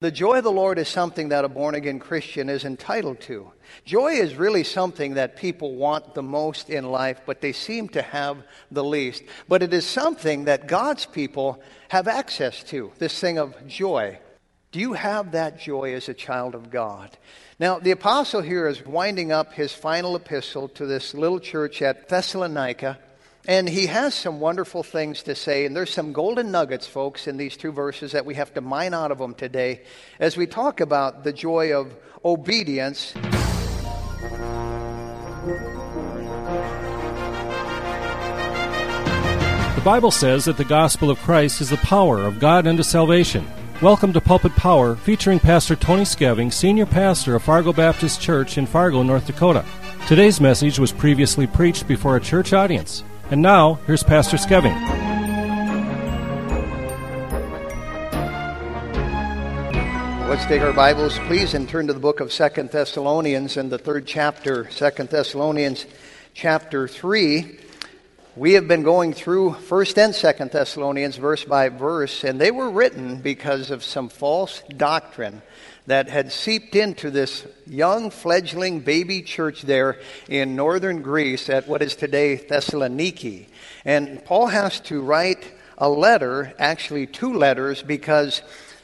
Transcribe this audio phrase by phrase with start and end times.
[0.00, 3.52] The joy of the Lord is something that a born again Christian is entitled to.
[3.84, 8.00] Joy is really something that people want the most in life, but they seem to
[8.00, 8.38] have
[8.70, 9.22] the least.
[9.46, 14.18] But it is something that God's people have access to this thing of joy.
[14.72, 17.10] Do you have that joy as a child of God?
[17.58, 22.08] Now, the apostle here is winding up his final epistle to this little church at
[22.08, 22.98] Thessalonica.
[23.48, 27.38] And he has some wonderful things to say, and there's some golden nuggets, folks, in
[27.38, 29.80] these two verses that we have to mine out of them today
[30.18, 33.14] as we talk about the joy of obedience.
[39.74, 43.48] The Bible says that the gospel of Christ is the power of God unto salvation.
[43.80, 48.66] Welcome to Pulpit Power, featuring Pastor Tony Skeving, Senior Pastor of Fargo Baptist Church in
[48.66, 49.64] Fargo, North Dakota.
[50.06, 53.02] Today's message was previously preached before a church audience.
[53.30, 54.74] And now, here's Pastor Skeving.
[60.28, 63.78] Let's take our Bibles, please, and turn to the book of Second Thessalonians and the
[63.78, 65.86] third chapter, Second Thessalonians
[66.34, 67.59] chapter 3.
[68.36, 72.70] We have been going through 1st and 2nd Thessalonians verse by verse, and they were
[72.70, 75.42] written because of some false doctrine
[75.86, 81.82] that had seeped into this young fledgling baby church there in northern Greece at what
[81.82, 83.46] is today Thessaloniki.
[83.84, 88.42] And Paul has to write a letter, actually two letters, because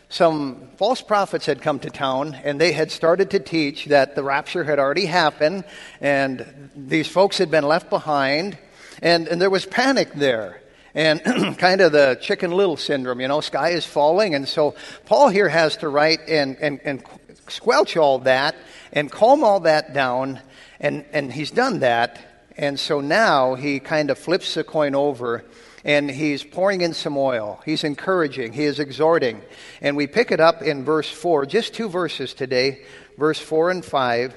[0.09, 4.25] some false prophets had come to town and they had started to teach that the
[4.25, 5.65] rapture had already happened
[6.01, 8.59] and these folks had been left behind
[9.03, 10.61] and, and there was panic there
[10.97, 11.23] and
[11.59, 14.35] kind of the chicken little syndrome, you know, sky is falling.
[14.35, 17.05] And so Paul here has to write and, and, and
[17.49, 18.57] squelch all that
[18.93, 20.41] and calm all that down.
[20.81, 22.19] And, and he's done that.
[22.57, 25.45] And so now he kind of flips the coin over
[25.85, 27.61] and he's pouring in some oil.
[27.65, 29.43] He's encouraging, he is exhorting.
[29.81, 32.83] And we pick it up in verse 4, just two verses today,
[33.19, 34.35] verse 4 and 5.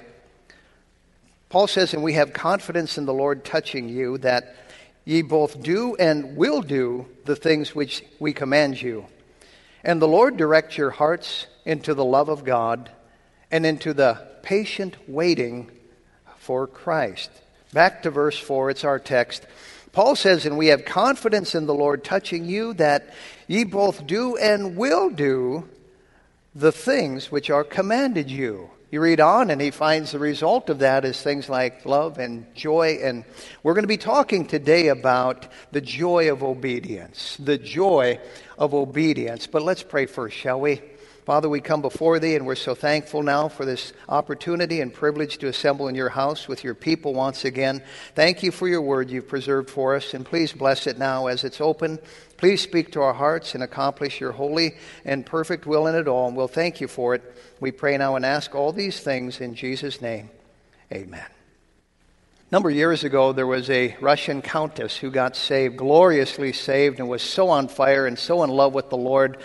[1.49, 4.55] Paul says, And we have confidence in the Lord touching you that
[5.03, 9.07] ye both do and will do the things which we command you.
[9.83, 12.91] And the Lord direct your hearts into the love of God
[13.49, 15.71] and into the patient waiting
[16.37, 17.31] for Christ.
[17.73, 19.45] Back to verse 4, it's our text.
[19.91, 23.13] Paul says, And we have confidence in the Lord touching you that
[23.47, 25.67] ye both do and will do
[26.55, 28.69] the things which are commanded you.
[28.91, 32.47] You read on, and he finds the result of that is things like love and
[32.55, 32.99] joy.
[33.03, 33.23] And
[33.61, 37.37] we're going to be talking today about the joy of obedience.
[37.39, 38.19] The joy
[38.57, 39.45] of obedience.
[39.45, 40.81] But let's pray first, shall we?
[41.23, 45.37] Father, we come before Thee, and we're so thankful now for this opportunity and privilege
[45.37, 47.83] to assemble in Your house with Your people once again.
[48.15, 51.43] Thank You for Your word You've preserved for us, and please bless it now as
[51.43, 51.99] it's open.
[52.39, 56.29] Please speak to our hearts and accomplish Your holy and perfect will in it all,
[56.29, 57.21] and we'll thank You for it.
[57.59, 60.29] We pray now and ask all these things in Jesus' name.
[60.89, 61.19] Amen.
[61.19, 66.99] A number of years ago, there was a Russian countess who got saved, gloriously saved,
[66.99, 69.39] and was so on fire and so in love with the Lord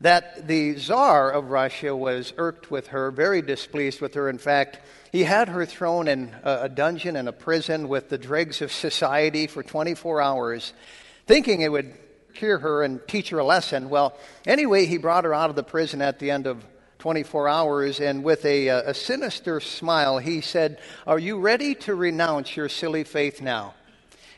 [0.00, 4.28] that the Tsar of Russia was irked with her, very displeased with her.
[4.28, 4.80] In fact,
[5.12, 9.46] he had her thrown in a dungeon and a prison with the dregs of society
[9.46, 10.72] for 24 hours,
[11.24, 11.94] thinking it would
[12.34, 13.88] cure her and teach her a lesson.
[13.90, 14.16] Well,
[14.46, 16.64] anyway, he brought her out of the prison at the end of
[16.98, 21.94] 24 hours, and with a, uh, a sinister smile, he said, Are you ready to
[21.94, 23.74] renounce your silly faith now?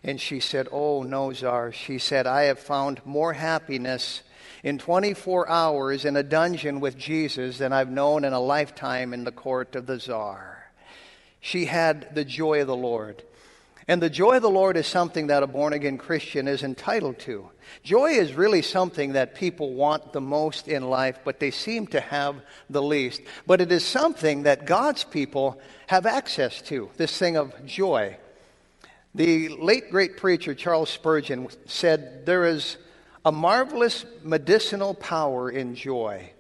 [0.04, 1.72] And she said, Oh, no, Czar.
[1.72, 4.22] She said, I have found more happiness
[4.62, 9.24] in 24 hours in a dungeon with Jesus than I've known in a lifetime in
[9.24, 10.70] the court of the czar.
[11.40, 13.22] She had the joy of the Lord.
[13.90, 17.18] And the joy of the Lord is something that a born again Christian is entitled
[17.20, 17.50] to.
[17.82, 22.00] Joy is really something that people want the most in life, but they seem to
[22.00, 22.36] have
[22.70, 23.20] the least.
[23.48, 28.16] But it is something that God's people have access to, this thing of joy.
[29.16, 32.76] The late great preacher Charles Spurgeon said, There is
[33.24, 36.30] a marvelous medicinal power in joy.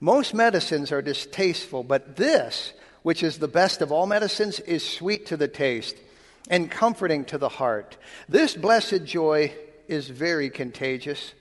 [0.00, 2.74] Most medicines are distasteful, but this,
[3.04, 5.96] which is the best of all medicines, is sweet to the taste
[6.48, 7.96] and comforting to the heart.
[8.28, 9.52] This blessed joy
[9.88, 11.34] is very contagious.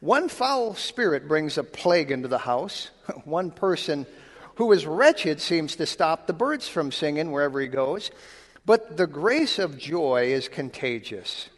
[0.00, 2.90] One foul spirit brings a plague into the house.
[3.24, 4.06] One person
[4.56, 8.10] who is wretched seems to stop the birds from singing wherever he goes.
[8.64, 11.48] But the grace of joy is contagious.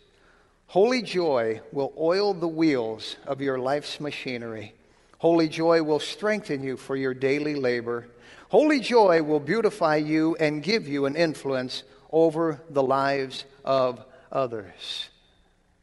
[0.67, 4.75] Holy joy will oil the wheels of your life's machinery.
[5.19, 8.07] Holy joy will strengthen you for your daily labor.
[8.51, 15.09] Holy joy will beautify you and give you an influence over the lives of others.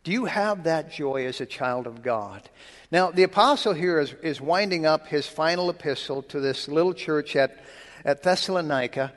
[0.03, 2.47] Do you have that joy as a child of God?
[2.91, 7.35] Now, the apostle here is, is winding up his final epistle to this little church
[7.35, 7.57] at,
[8.03, 9.11] at Thessalonica.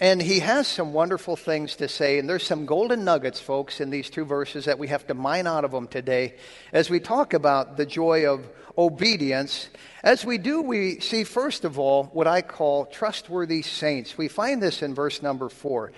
[0.00, 3.90] And he has some wonderful things to say, and there's some golden nuggets, folks, in
[3.90, 6.34] these two verses that we have to mine out of them today
[6.72, 8.44] as we talk about the joy of
[8.76, 9.68] obedience.
[10.02, 14.18] As we do, we see, first of all, what I call trustworthy saints.
[14.18, 15.92] We find this in verse number four.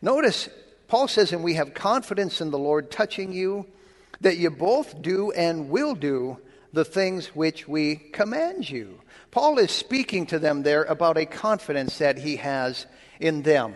[0.00, 0.48] Notice,
[0.86, 3.66] Paul says, and we have confidence in the Lord touching you,
[4.20, 6.38] that you both do and will do
[6.72, 9.00] the things which we command you.
[9.30, 12.86] Paul is speaking to them there about a confidence that he has
[13.20, 13.74] in them.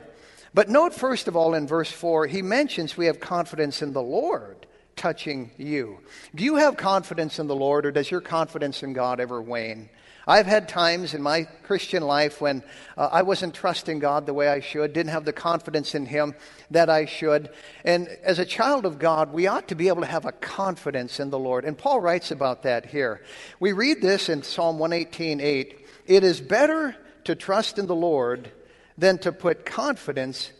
[0.54, 4.02] But note, first of all, in verse 4, he mentions we have confidence in the
[4.02, 4.66] Lord
[4.96, 5.98] touching you.
[6.34, 9.88] Do you have confidence in the Lord, or does your confidence in God ever wane?
[10.26, 12.62] I've had times in my Christian life when
[12.96, 16.34] uh, I wasn't trusting God the way I should, didn't have the confidence in Him
[16.70, 17.50] that I should.
[17.84, 21.18] And as a child of God, we ought to be able to have a confidence
[21.18, 21.64] in the Lord.
[21.64, 23.22] And Paul writes about that here.
[23.58, 25.86] We read this in Psalm 118 8.
[26.06, 28.50] It is better to trust in the Lord
[28.98, 30.52] than to put confidence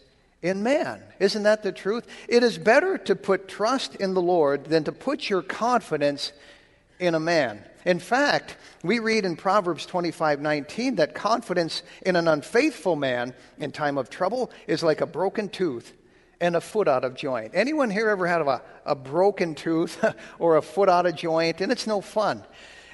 [0.43, 1.03] in man.
[1.20, 2.06] Isn't that the truth?
[2.29, 6.32] It is better to put trust in the Lord than to put your confidence
[6.99, 7.64] in a man.
[7.84, 13.99] In fact, we read in Proverbs 25:19 that confidence in an unfaithful man in time
[13.99, 15.93] of trouble is like a broken tooth
[16.40, 17.52] and a foot out of joint.
[17.55, 20.05] Anyone here ever had a, a broken tooth
[20.38, 21.61] or a foot out of joint?
[21.61, 22.44] And it's no fun.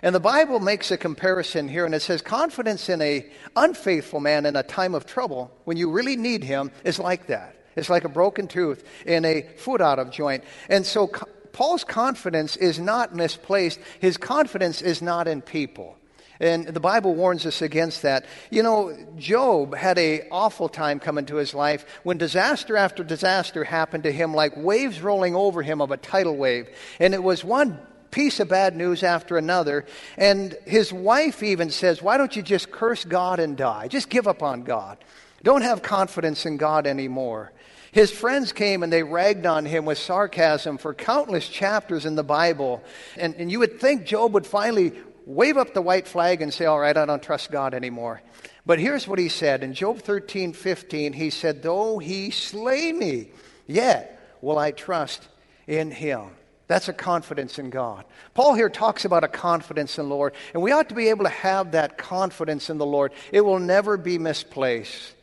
[0.02, 3.26] And the Bible makes a comparison here, and it says confidence in a
[3.56, 7.56] unfaithful man in a time of trouble, when you really need him, is like that.
[7.74, 10.44] It's like a broken tooth and a foot out of joint.
[10.68, 11.10] And so
[11.58, 13.80] Paul's confidence is not misplaced.
[13.98, 15.96] His confidence is not in people.
[16.38, 18.26] And the Bible warns us against that.
[18.48, 23.64] You know, Job had a awful time coming to his life when disaster after disaster
[23.64, 26.68] happened to him like waves rolling over him of a tidal wave.
[27.00, 27.80] And it was one
[28.12, 29.84] piece of bad news after another.
[30.16, 33.88] And his wife even says, Why don't you just curse God and die?
[33.88, 34.96] Just give up on God.
[35.42, 37.50] Don't have confidence in God anymore.
[37.92, 42.22] His friends came and they ragged on him with sarcasm for countless chapters in the
[42.22, 42.82] Bible.
[43.16, 44.92] And, and you would think Job would finally
[45.24, 48.20] wave up the white flag and say, All right, I don't trust God anymore.
[48.66, 51.12] But here's what he said in Job 13 15.
[51.12, 53.30] He said, Though he slay me,
[53.66, 55.26] yet will I trust
[55.66, 56.30] in him.
[56.66, 58.04] That's a confidence in God.
[58.34, 61.24] Paul here talks about a confidence in the Lord, and we ought to be able
[61.24, 63.12] to have that confidence in the Lord.
[63.32, 65.14] It will never be misplaced.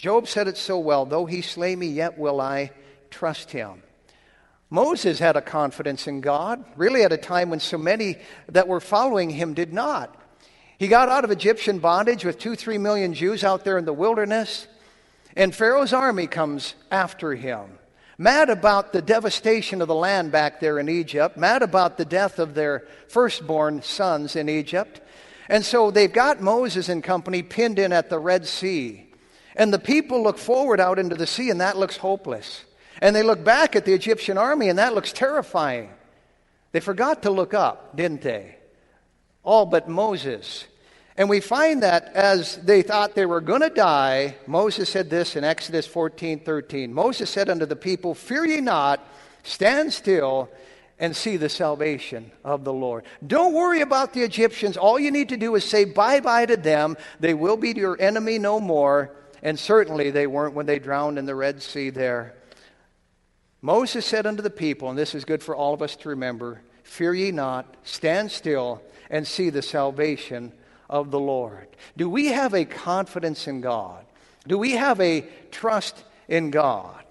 [0.00, 2.70] Job said it so well though he slay me, yet will I
[3.10, 3.82] trust him.
[4.70, 8.16] Moses had a confidence in God, really at a time when so many
[8.48, 10.16] that were following him did not.
[10.78, 13.92] He got out of Egyptian bondage with two, three million Jews out there in the
[13.92, 14.66] wilderness,
[15.36, 17.78] and Pharaoh's army comes after him
[18.16, 22.38] mad about the devastation of the land back there in Egypt, mad about the death
[22.38, 25.02] of their firstborn sons in Egypt.
[25.48, 29.09] And so they've got Moses and company pinned in at the Red Sea.
[29.56, 32.64] And the people look forward out into the sea, and that looks hopeless.
[33.02, 35.90] And they look back at the Egyptian army, and that looks terrifying.
[36.72, 38.56] They forgot to look up, didn't they?
[39.42, 40.66] All but Moses.
[41.16, 45.36] And we find that as they thought they were going to die, Moses said this
[45.36, 46.92] in Exodus 14 13.
[46.92, 49.04] Moses said unto the people, Fear ye not,
[49.42, 50.48] stand still
[50.98, 53.04] and see the salvation of the Lord.
[53.26, 54.76] Don't worry about the Egyptians.
[54.76, 56.96] All you need to do is say bye bye to them.
[57.18, 59.10] They will be your enemy no more.
[59.42, 62.34] And certainly they weren't when they drowned in the Red Sea there.
[63.62, 66.62] Moses said unto the people, and this is good for all of us to remember
[66.82, 70.52] Fear ye not, stand still and see the salvation
[70.88, 71.68] of the Lord?
[71.96, 74.04] Do we have a confidence in God?
[74.48, 77.04] Do we have a trust in God?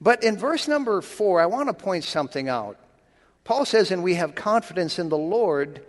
[0.00, 2.78] But in verse number four, I want to point something out.
[3.42, 5.84] Paul says, and we have confidence in the Lord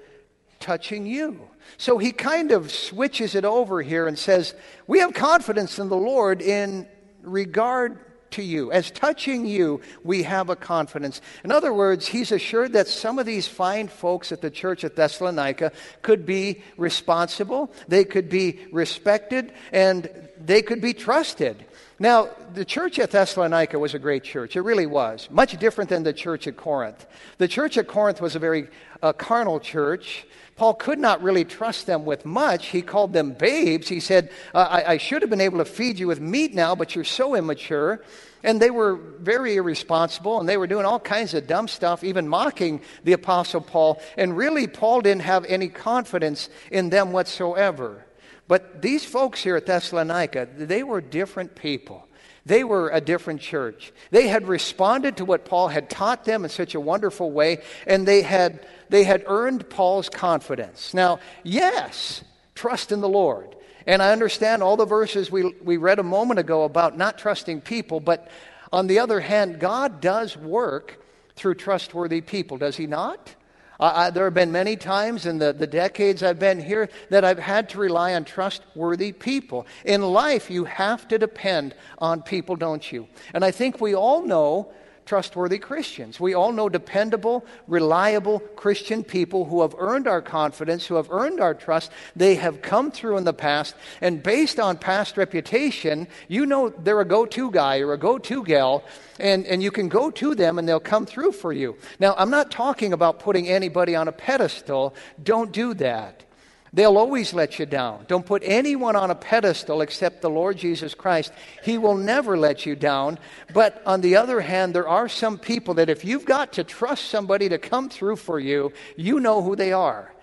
[0.67, 1.39] touching you.
[1.77, 4.53] So he kind of switches it over here and says,
[4.85, 6.85] we have confidence in the Lord in
[7.21, 7.99] regard
[8.31, 8.69] to you.
[8.73, 11.21] As touching you, we have a confidence.
[11.45, 14.97] In other words, he's assured that some of these fine folks at the church at
[14.97, 15.71] Thessalonica
[16.01, 21.63] could be responsible, they could be respected, and they could be trusted.
[21.99, 24.55] Now, the church at Thessalonica was a great church.
[24.55, 25.27] It really was.
[25.31, 27.07] Much different than the church at Corinth.
[27.39, 28.67] The church at Corinth was a very
[29.01, 30.27] uh, carnal church.
[30.57, 32.67] Paul could not really trust them with much.
[32.67, 33.87] He called them babes.
[33.87, 36.93] He said, I, I should have been able to feed you with meat now, but
[36.93, 38.03] you're so immature.
[38.43, 42.27] And they were very irresponsible and they were doing all kinds of dumb stuff, even
[42.27, 44.01] mocking the Apostle Paul.
[44.17, 48.06] And really, Paul didn't have any confidence in them whatsoever.
[48.47, 52.07] But these folks here at Thessalonica, they were different people.
[52.45, 53.91] They were a different church.
[54.09, 58.07] They had responded to what Paul had taught them in such a wonderful way, and
[58.07, 60.93] they had, they had earned Paul's confidence.
[60.93, 62.23] Now, yes,
[62.55, 63.53] trust in the Lord.
[63.85, 67.61] And I understand all the verses we, we read a moment ago about not trusting
[67.61, 68.29] people, but
[68.71, 71.03] on the other hand, God does work
[71.35, 73.35] through trustworthy people, does He not?
[73.79, 77.39] I, there have been many times in the, the decades I've been here that I've
[77.39, 79.67] had to rely on trustworthy people.
[79.85, 83.07] In life, you have to depend on people, don't you?
[83.33, 84.71] And I think we all know
[85.07, 86.19] trustworthy Christians.
[86.19, 91.39] We all know dependable, reliable Christian people who have earned our confidence, who have earned
[91.39, 91.91] our trust.
[92.15, 97.01] They have come through in the past, and based on past reputation, you know they're
[97.01, 98.83] a go to guy or a go to gal,
[99.19, 101.75] and, and you can go to them and they'll come through for you.
[101.99, 104.93] Now, I'm not talking about putting anybody on a pedestal.
[105.23, 106.26] Don't do that.
[106.73, 108.05] They'll always let you down.
[108.07, 111.31] Don't put anyone on a pedestal except the Lord Jesus Christ.
[111.63, 113.19] He will never let you down.
[113.53, 117.05] But on the other hand, there are some people that if you've got to trust
[117.05, 120.13] somebody to come through for you, you know who they are.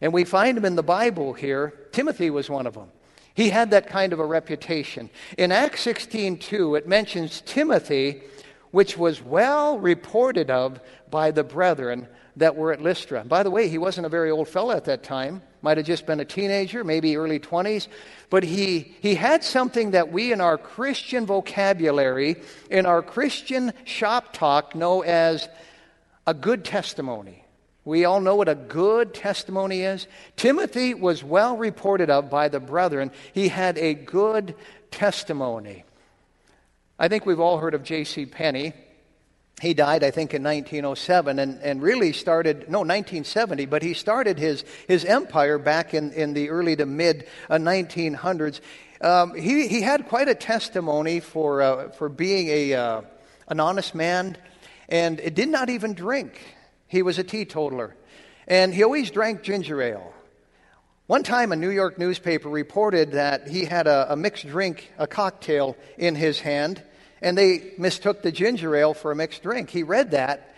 [0.00, 1.72] And we find them in the Bible here.
[1.92, 2.88] Timothy was one of them.
[3.34, 5.08] He had that kind of a reputation.
[5.38, 8.22] In Acts 16:2, it mentions Timothy,
[8.72, 10.80] which was well reported of
[11.10, 13.24] by the brethren that were at Lystra.
[13.24, 16.06] By the way, he wasn't a very old fellow at that time might have just
[16.06, 17.86] been a teenager, maybe early 20s,
[18.28, 22.36] but he, he had something that we in our Christian vocabulary,
[22.68, 25.48] in our Christian shop talk, know as
[26.26, 27.44] a good testimony.
[27.84, 30.06] We all know what a good testimony is.
[30.36, 33.10] Timothy was well reported of by the brethren.
[33.32, 34.54] He had a good
[34.90, 35.84] testimony.
[36.98, 38.26] I think we've all heard of J.C.
[38.26, 38.72] Penney.
[39.60, 44.38] He died, I think, in 1907 and, and really started, no, 1970, but he started
[44.38, 48.60] his, his empire back in, in the early to mid uh, 1900s.
[49.00, 53.02] Um, he, he had quite a testimony for, uh, for being a, uh,
[53.48, 54.36] an honest man
[54.88, 56.40] and did not even drink.
[56.88, 57.94] He was a teetotaler.
[58.48, 60.12] And he always drank ginger ale.
[61.06, 65.06] One time, a New York newspaper reported that he had a, a mixed drink, a
[65.06, 66.82] cocktail, in his hand
[67.22, 69.70] and they mistook the ginger ale for a mixed drink.
[69.70, 70.54] He read that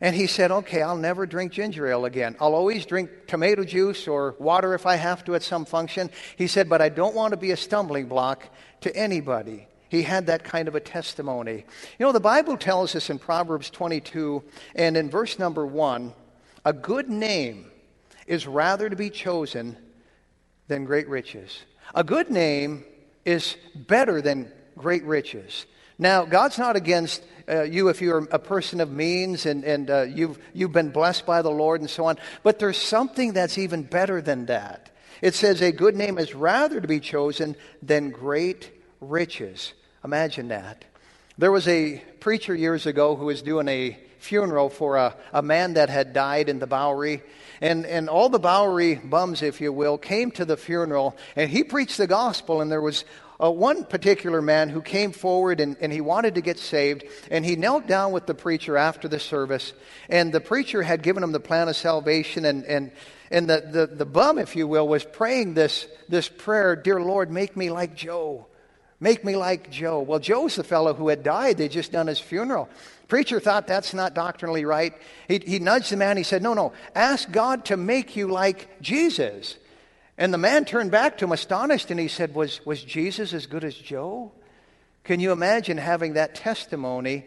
[0.00, 2.34] and he said, Okay, I'll never drink ginger ale again.
[2.40, 6.10] I'll always drink tomato juice or water if I have to at some function.
[6.36, 8.48] He said, But I don't want to be a stumbling block
[8.80, 9.68] to anybody.
[9.90, 11.64] He had that kind of a testimony.
[11.98, 14.42] You know, the Bible tells us in Proverbs 22
[14.74, 16.14] and in verse number 1
[16.64, 17.70] a good name
[18.26, 19.76] is rather to be chosen
[20.68, 21.64] than great riches.
[21.94, 22.84] A good name
[23.24, 25.66] is better than great riches.
[26.00, 30.02] Now, God's not against uh, you if you're a person of means and, and uh,
[30.04, 33.82] you've, you've been blessed by the Lord and so on, but there's something that's even
[33.82, 34.90] better than that.
[35.20, 38.70] It says, A good name is rather to be chosen than great
[39.02, 39.74] riches.
[40.02, 40.86] Imagine that.
[41.36, 45.74] There was a preacher years ago who was doing a funeral for a, a man
[45.74, 47.22] that had died in the Bowery.
[47.60, 51.62] And, and all the Bowery bums, if you will, came to the funeral, and he
[51.62, 53.04] preached the gospel, and there was
[53.42, 57.44] uh, one particular man who came forward and, and he wanted to get saved, and
[57.44, 59.72] he knelt down with the preacher after the service,
[60.08, 62.92] and the preacher had given him the plan of salvation, and, and,
[63.30, 67.30] and the, the, the bum, if you will, was praying this, this prayer Dear Lord,
[67.30, 68.46] make me like Joe.
[69.02, 70.00] Make me like Joe.
[70.00, 71.56] Well, Joe's the fellow who had died.
[71.56, 72.68] They'd just done his funeral.
[73.08, 74.92] Preacher thought that's not doctrinally right.
[75.26, 76.18] He, he nudged the man.
[76.18, 79.56] He said, No, no, ask God to make you like Jesus.
[80.20, 83.46] And the man turned back to him astonished and he said, Was, was Jesus as
[83.46, 84.32] good as Joe?
[85.02, 87.24] Can you imagine having that testimony?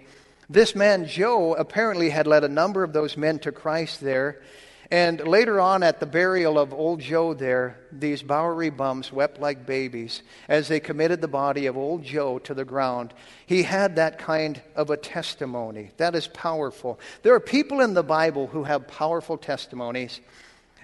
[0.47, 4.43] This man, Joe, apparently had led a number of those men to Christ there.
[4.91, 9.65] And later on, at the burial of old Joe there, these Bowery bums wept like
[9.65, 13.11] babies as they committed the body of old Joe to the ground.
[13.47, 15.89] He had that kind of a testimony.
[15.97, 16.99] That is powerful.
[17.23, 20.21] There are people in the Bible who have powerful testimonies.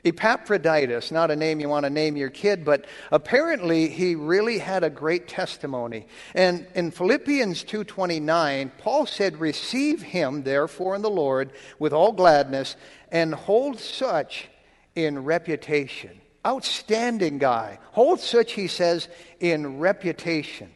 [0.04, 4.84] Epaphroditus, not a name you want to name your kid, but apparently he really had
[4.84, 6.08] a great testimony.
[6.34, 12.76] And in Philippians 2:29, Paul said, "Receive him therefore in the Lord with all gladness
[13.12, 14.50] and hold such
[14.96, 17.80] in reputation." Outstanding guy.
[17.92, 19.10] Hold such, he says,
[19.42, 20.72] in reputation.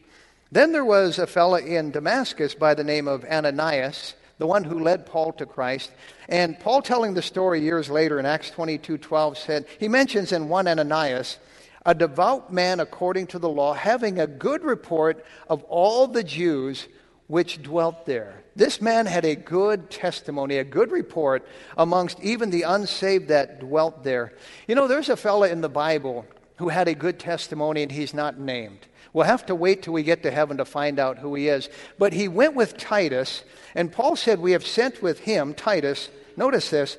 [0.52, 4.80] Then there was a fellow in Damascus by the name of Ananias the one who
[4.80, 5.90] led Paul to Christ.
[6.28, 10.48] And Paul telling the story years later in Acts 22 12 said, he mentions in
[10.48, 11.38] 1 Ananias,
[11.86, 16.88] a devout man according to the law, having a good report of all the Jews
[17.26, 18.42] which dwelt there.
[18.56, 24.04] This man had a good testimony, a good report amongst even the unsaved that dwelt
[24.04, 24.32] there.
[24.68, 26.26] You know, there's a fellow in the Bible
[26.56, 28.86] who had a good testimony and he's not named.
[29.14, 31.70] We'll have to wait till we get to heaven to find out who he is.
[31.98, 33.44] But he went with Titus,
[33.74, 36.98] and Paul said, We have sent with him, Titus, notice this,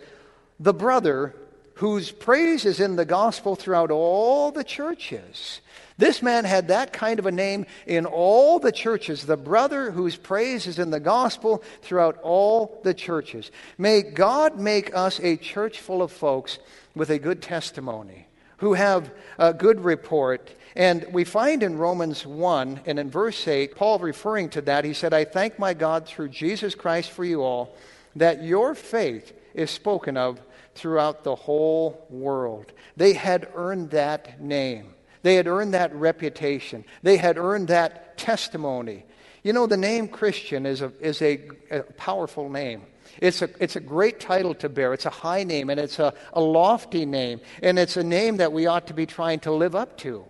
[0.60, 1.36] the brother
[1.76, 5.60] whose praise is in the gospel throughout all the churches.
[5.98, 10.16] This man had that kind of a name in all the churches, the brother whose
[10.16, 13.52] praise is in the gospel throughout all the churches.
[13.78, 16.60] May God make us a church full of folks
[16.96, 20.52] with a good testimony, who have a good report.
[20.76, 24.94] And we find in Romans 1 and in verse 8, Paul referring to that, he
[24.94, 27.76] said, I thank my God through Jesus Christ for you all,
[28.16, 30.40] that your faith is spoken of
[30.74, 32.72] throughout the whole world.
[32.98, 34.94] They had earned that name.
[35.24, 36.86] They had earned that reputation.
[37.02, 39.06] They had earned that testimony.
[39.44, 42.84] You know, the name Christian is a, is a, a powerful name.
[43.22, 44.94] It's a, it's a great title to bear.
[44.94, 47.42] It's a high name and it's a, a lofty name.
[47.62, 50.26] And it's a name that we ought to be trying to live up to.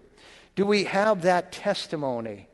[0.56, 2.48] Do we have that testimony?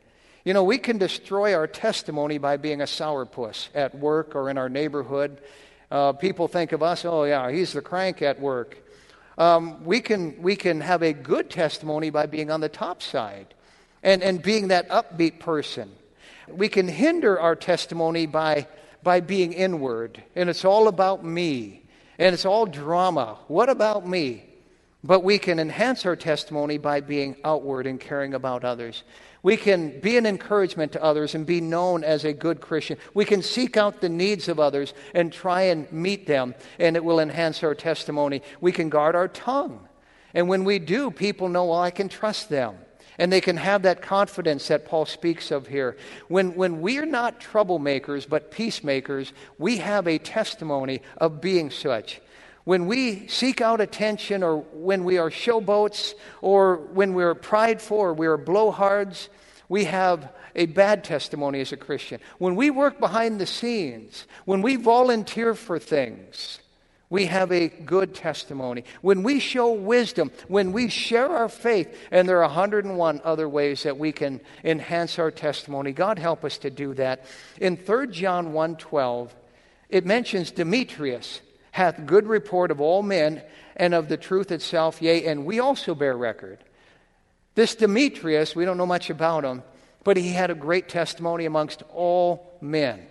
[0.44, 4.58] You know, we can destroy our testimony by being a sourpuss at work or in
[4.58, 5.40] our neighborhood.
[5.92, 8.78] Uh, people think of us, oh, yeah, he's the crank at work.
[9.38, 13.54] Um, we, can, we can have a good testimony by being on the top side
[14.02, 15.92] and, and being that upbeat person.
[16.48, 18.68] We can hinder our testimony by
[19.04, 21.84] by being inward, and it's all about me,
[22.20, 23.38] and it's all drama.
[23.48, 24.46] What about me?
[25.04, 29.04] But we can enhance our testimony by being outward and caring about others.
[29.44, 32.98] We can be an encouragement to others and be known as a good Christian.
[33.16, 37.04] We can seek out the needs of others and try and meet them, and it
[37.04, 38.44] will enhance our testimony.
[38.60, 39.88] We can guard our tongue.
[40.36, 42.76] And when we do, people know, well, I can trust them.
[43.18, 45.98] And they can have that confidence that Paul speaks of here.
[46.28, 52.22] When, when we're not troublemakers, but peacemakers, we have a testimony of being such.
[52.64, 58.14] When we seek out attention, or when we are showboats, or when we're prideful, or
[58.14, 59.28] we're blowhards,
[59.68, 62.20] we have a bad testimony as a Christian.
[62.38, 66.61] When we work behind the scenes, when we volunteer for things,
[67.12, 68.86] we have a good testimony.
[69.02, 73.84] When we show wisdom, when we share our faith, and there are 101 other ways
[73.84, 75.92] that we can enhance our testimony.
[75.92, 77.26] God help us to do that.
[77.60, 79.36] In 3 John 1:12,
[79.90, 83.42] it mentions Demetrius hath good report of all men
[83.76, 86.60] and of the truth itself, yea, and we also bear record.
[87.56, 89.64] This Demetrius, we don't know much about him,
[90.06, 93.06] but he had a great testimony amongst all men.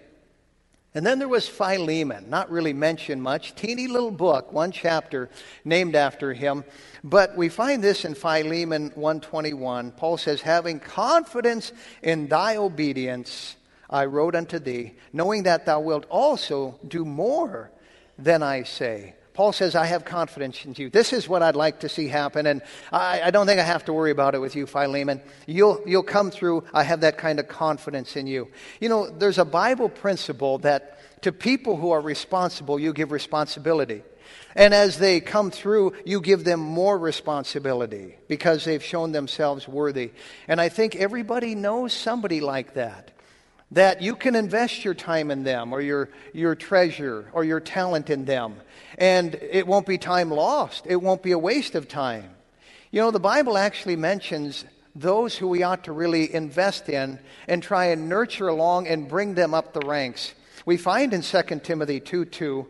[0.95, 5.31] And then there was Philemon, not really mentioned much, teeny little book, one chapter
[5.65, 6.65] named after him.
[7.05, 9.93] But we find this in Philemon 121.
[9.93, 11.73] Paul says, Having confidence
[12.03, 13.55] in thy obedience,
[13.89, 17.71] I wrote unto thee, knowing that thou wilt also do more
[18.19, 19.15] than I say.
[19.41, 20.91] Paul says, I have confidence in you.
[20.91, 22.61] This is what I'd like to see happen, and
[22.93, 25.23] I, I, don't think I have to worry about it with you, Philemon.
[25.47, 26.65] You'll, you'll come through.
[26.75, 28.49] I have that kind of confidence in you.
[28.83, 34.03] You know, there's a Bible principle that to people who are responsible, you give responsibility.
[34.55, 40.11] And as they come through, you give them more responsibility because they've shown themselves worthy.
[40.49, 43.11] And I think everybody knows somebody like that
[43.73, 48.11] that you can invest your time in them or your, your treasure or your talent
[48.11, 48.57] in them.
[48.99, 52.31] And it won't be time lost, it won't be a waste of time.
[52.91, 54.65] You know, the Bible actually mentions
[54.97, 59.35] those who we ought to really invest in and try and nurture along and bring
[59.35, 60.35] them up the ranks.
[60.67, 62.67] We find in 2 Timothy 2 2,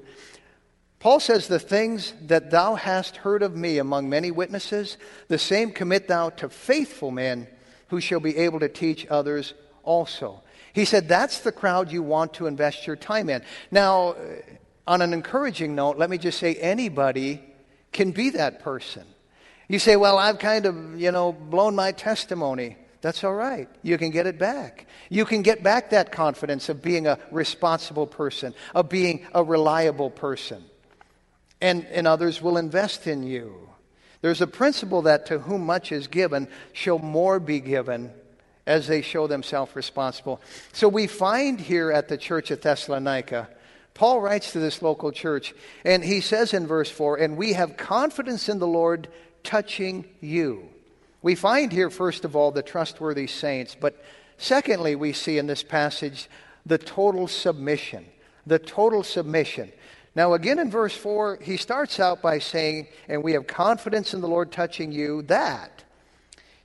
[0.99, 5.73] Paul says, The things that thou hast heard of me among many witnesses, the same
[5.73, 7.49] commit thou to faithful men
[7.89, 10.43] who shall be able to teach others also.
[10.73, 13.43] He said, That's the crowd you want to invest your time in.
[13.71, 14.17] Now, uh,
[14.87, 17.43] on an encouraging note, let me just say anybody
[17.93, 19.05] can be that person.
[19.69, 22.77] You say, Well, I've kind of, you know, blown my testimony.
[23.03, 23.69] That's all right.
[23.83, 24.87] You can get it back.
[25.09, 30.11] You can get back that confidence of being a responsible person, of being a reliable
[30.11, 30.65] person.
[31.63, 33.71] And, and others will invest in you.
[34.21, 38.13] There's a principle that to whom much is given shall more be given
[38.67, 40.41] as they show themselves responsible.
[40.73, 43.49] So we find here at the church at Thessalonica,
[43.95, 45.53] Paul writes to this local church,
[45.85, 49.09] and he says in verse 4, And we have confidence in the Lord
[49.43, 50.69] touching you.
[51.23, 54.03] We find here, first of all, the trustworthy saints, but
[54.39, 56.29] secondly, we see in this passage
[56.65, 58.07] the total submission.
[58.47, 59.71] The total submission.
[60.15, 64.21] Now, again in verse 4, he starts out by saying, And we have confidence in
[64.21, 65.85] the Lord touching you, that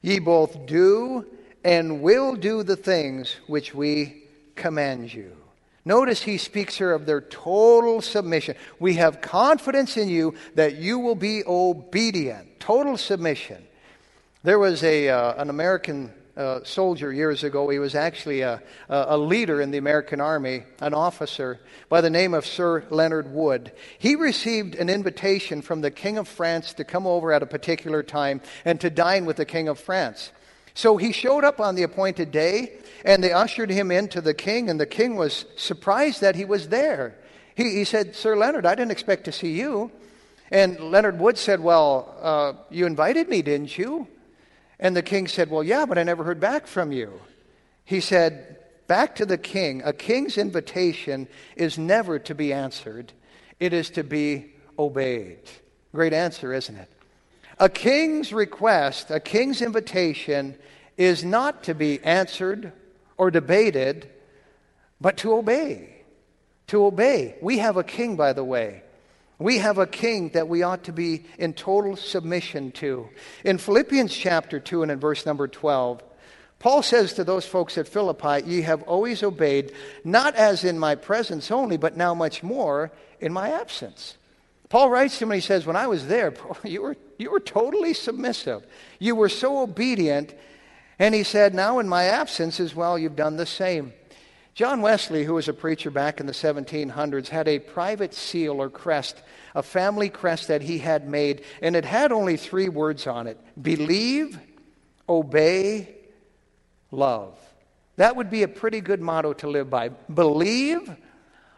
[0.02, 1.26] ye both do
[1.66, 4.24] and will do the things which we
[4.54, 5.36] command you.
[5.84, 8.56] Notice he speaks here of their total submission.
[8.80, 12.60] We have confidence in you that you will be obedient.
[12.60, 13.64] Total submission.
[14.44, 17.68] There was a, uh, an American uh, soldier years ago.
[17.70, 22.36] He was actually a, a leader in the American Army, an officer by the name
[22.36, 23.72] of Sir Leonard Wood.
[23.98, 28.04] He received an invitation from the King of France to come over at a particular
[28.04, 30.32] time and to dine with the King of France.
[30.76, 32.74] So he showed up on the appointed day,
[33.06, 36.68] and they ushered him into the king, and the king was surprised that he was
[36.68, 37.16] there.
[37.56, 39.90] He, he said, Sir Leonard, I didn't expect to see you.
[40.52, 44.08] And Leonard Wood said, Well, uh, you invited me, didn't you?
[44.78, 47.22] And the king said, Well, yeah, but I never heard back from you.
[47.86, 48.58] He said,
[48.88, 49.82] Back to the king.
[49.86, 53.14] A king's invitation is never to be answered,
[53.62, 55.40] it is to be obeyed.
[55.94, 56.90] Great answer, isn't it?
[57.60, 60.56] A king's request, a king's invitation,
[60.98, 62.74] is not to be answered
[63.18, 64.10] or debated,
[65.00, 66.04] but to obey.
[66.68, 67.36] To obey.
[67.42, 68.84] We have a king, by the way.
[69.38, 73.10] We have a king that we ought to be in total submission to.
[73.44, 76.02] In Philippians chapter 2 and in verse number 12,
[76.60, 80.96] Paul says to those folks at Philippi, Ye have always obeyed, not as in my
[80.96, 84.16] presence only, but now much more in my absence.
[84.76, 86.34] Paul writes to him and he says, When I was there,
[86.66, 88.68] you were, you were totally submissive.
[89.00, 90.36] You were so obedient.
[91.00, 93.94] And he said, Now in my absence as well, you've done the same.
[94.54, 98.70] John Wesley, who was a preacher back in the 1700s, had a private seal or
[98.70, 99.24] crest,
[99.56, 103.40] a family crest that he had made, and it had only three words on it
[103.62, 104.38] believe,
[105.08, 105.88] obey,
[106.92, 107.40] love.
[107.96, 109.88] That would be a pretty good motto to live by.
[110.14, 110.94] Believe,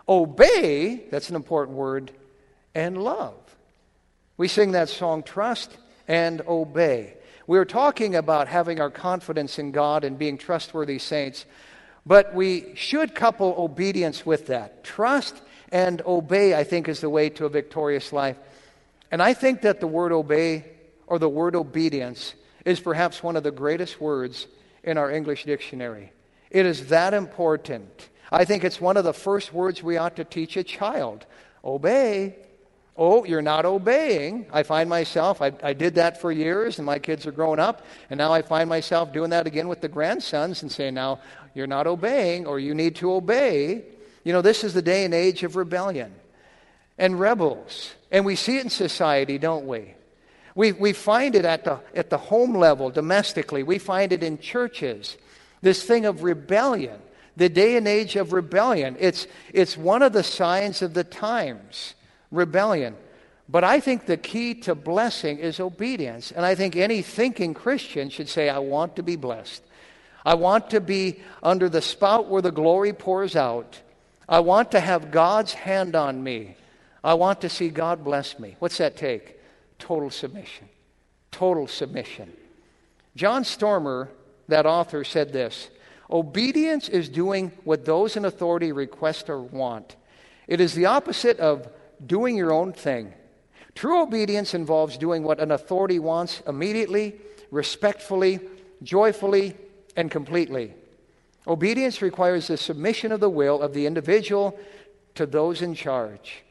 [0.08, 2.12] obey, that's an important word,
[2.75, 3.36] and love.
[4.38, 5.77] We sing that song, Trust
[6.08, 7.15] and Obey.
[7.47, 11.45] We are talking about having our confidence in God and being trustworthy saints.
[12.06, 14.84] But we should couple obedience with that.
[14.84, 18.38] Trust and obey, I think, is the way to a victorious life.
[19.12, 20.65] And I think that the word obey
[21.08, 22.34] or the word obedience
[22.65, 24.47] is perhaps one of the greatest words
[24.84, 26.12] in our English dictionary.
[26.51, 28.10] It is that important.
[28.32, 31.25] I think it's one of the first words we ought to teach a child.
[31.63, 32.36] Obey.
[32.97, 34.47] Oh, you're not obeying.
[34.51, 37.86] I find myself, I, I, did that for years, and my kids are growing up,
[38.10, 41.19] and now I find myself doing that again with the grandsons and saying, now,
[41.53, 43.83] you're not obeying, or you need to obey.
[44.23, 46.13] You know, this is the day and age of rebellion
[46.97, 47.93] and rebels.
[48.12, 49.93] And we see it in society, don't we?
[50.55, 53.62] We, we find it at the, at the home level, domestically.
[53.62, 55.17] We find it in churches.
[55.62, 56.99] This thing of rebellion,
[57.36, 58.97] the day and age of rebellion.
[58.99, 61.93] It's, it's one of the signs of the times
[62.31, 62.95] rebellion.
[63.49, 66.31] But I think the key to blessing is obedience.
[66.31, 69.63] And I think any thinking Christian should say, I want to be blessed.
[70.25, 73.81] I want to be under the spout where the glory pours out.
[74.27, 76.57] I want to have God's hand on me.
[77.01, 78.57] I want to see God bless me.
[78.59, 79.39] What's that take?
[79.79, 80.67] Total submission.
[81.31, 82.33] Total submission.
[83.15, 84.09] John Stormer,
[84.49, 85.69] that author, said this
[86.09, 89.95] Obedience is doing what those in authority request or want.
[90.47, 91.69] It is the opposite of
[92.05, 93.13] doing your own thing.
[93.75, 97.15] True obedience involves doing what an authority wants immediately,
[97.51, 98.39] respectfully,
[98.83, 99.55] joyfully,
[99.95, 100.73] and completely.
[101.47, 104.60] Obedience requires the submission of the will of the individual
[105.15, 106.43] to those in charge.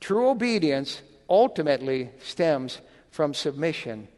[0.00, 4.08] True obedience ultimately stems from submission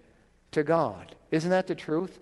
[0.52, 1.14] to God.
[1.30, 2.18] Isn't that the truth?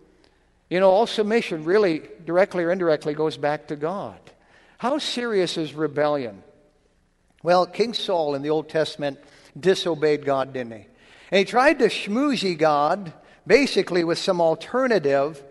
[0.68, 4.18] You know, all submission really, directly or indirectly, goes back to God.
[4.78, 6.42] How serious is rebellion?
[7.42, 9.18] Well, King Saul in the Old Testament
[9.58, 10.86] disobeyed God, didn't he?
[11.30, 13.12] And he tried to schmoozy God,
[13.46, 15.42] basically with some alternative.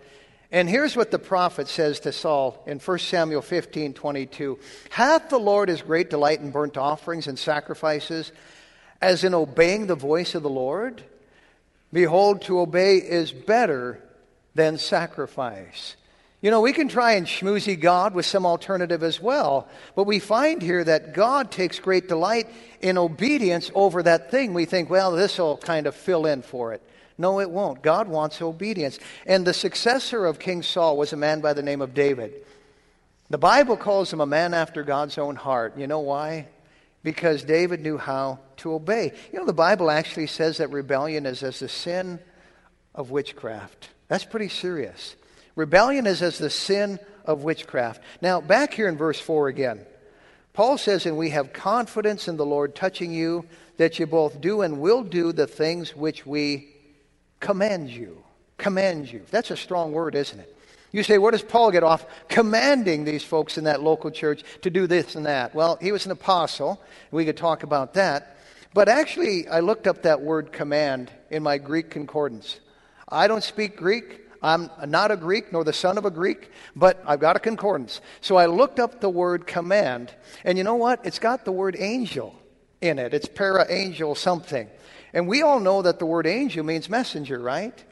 [0.52, 4.60] And here's what the prophet says to Saul in 1 Samuel 15 22.
[4.92, 8.32] Hath the Lord his great delight in burnt offerings and sacrifices,
[9.02, 11.04] as in obeying the voice of the Lord?
[11.92, 14.02] Behold, to obey is better
[14.56, 15.96] than sacrifice.
[16.42, 20.18] You know, we can try and schmoozy God with some alternative as well, but we
[20.18, 22.48] find here that God takes great delight
[22.82, 24.56] in obedience over that thing.
[24.56, 26.82] We think, well, this will kind of fill in for it.
[27.20, 27.84] No, it won't.
[27.84, 28.98] God wants obedience.
[29.28, 32.34] And the successor of King Saul was a man by the name of David.
[33.30, 35.78] The Bible calls him a man after God's own heart.
[35.78, 36.48] You know why?
[37.04, 39.14] Because David knew how to obey.
[39.32, 42.20] You know, the Bible actually says that rebellion is as the sin
[42.96, 43.90] of witchcraft.
[44.08, 45.16] That's pretty serious.
[45.56, 48.02] Rebellion is as the sin of witchcraft.
[48.22, 49.86] Now, back here in verse 4 again,
[50.54, 53.46] Paul says, And we have confidence in the Lord touching you,
[53.78, 56.70] that you both do and will do the things which we
[57.40, 58.24] command you.
[58.58, 59.24] Command you.
[59.32, 60.56] That's a strong word, isn't it?
[60.92, 64.70] You say, where does Paul get off commanding these folks in that local church to
[64.70, 65.56] do this and that?
[65.56, 66.82] Well, he was an apostle.
[67.12, 68.38] We could talk about that.
[68.74, 72.60] But actually, I looked up that word command in my Greek concordance.
[73.08, 74.28] I don't speak Greek.
[74.42, 78.02] I'm not a Greek nor the son of a Greek, but I've got a concordance.
[78.22, 81.06] So I looked up the word command, and you know what?
[81.06, 82.36] It's got the word angel
[82.82, 83.14] in it.
[83.14, 84.68] It's para angel something.
[85.14, 87.84] And we all know that the word angel means messenger, right?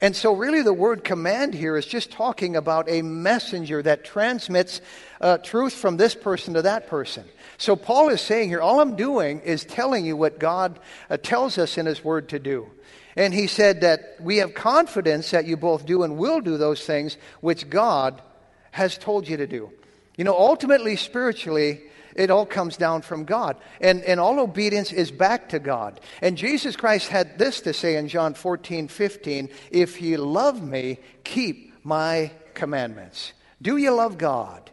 [0.00, 4.82] And so, really, the word command here is just talking about a messenger that transmits
[5.22, 7.24] uh, truth from this person to that person.
[7.56, 11.56] So, Paul is saying here, all I'm doing is telling you what God uh, tells
[11.56, 12.70] us in His Word to do.
[13.16, 16.84] And he said that we have confidence that you both do and will do those
[16.84, 18.20] things which God
[18.72, 19.72] has told you to do.
[20.16, 21.80] You know, ultimately, spiritually,
[22.14, 23.56] it all comes down from God.
[23.80, 26.00] And, and all obedience is back to God.
[26.20, 30.98] And Jesus Christ had this to say in John 14, 15 If ye love me,
[31.24, 33.32] keep my commandments.
[33.62, 34.70] Do you love God?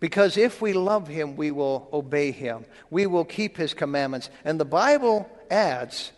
[0.00, 2.64] Because if we love him, we will obey him.
[2.88, 4.30] We will keep his commandments.
[4.44, 6.12] And the Bible adds,